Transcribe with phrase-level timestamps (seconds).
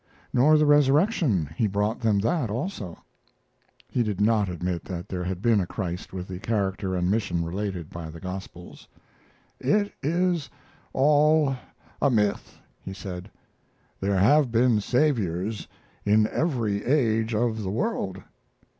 [0.33, 1.53] "Nor the resurrection.
[1.55, 2.97] He brought them that, also."
[3.87, 7.45] He did not admit that there had been a Christ with the character and mission
[7.45, 8.87] related by the Gospels.
[9.59, 10.49] "It is
[10.91, 11.55] all
[12.01, 13.29] a myth," he said.
[13.99, 15.67] "There have been Saviours
[16.03, 18.23] in every age of the world.